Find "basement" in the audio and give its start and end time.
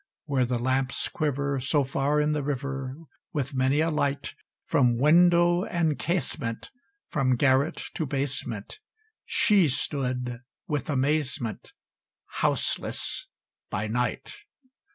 8.07-8.79